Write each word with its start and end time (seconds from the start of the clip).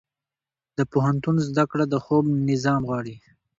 د 0.77 0.79
پوهنتون 0.91 1.35
زده 1.47 1.63
کړه 1.71 1.85
د 1.89 1.95
خوب 2.03 2.23
نظم 2.47 2.81
غواړي. 2.89 3.15